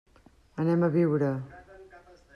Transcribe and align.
Anem 0.63 0.87
a 0.87 0.89
Biure. 0.95 1.31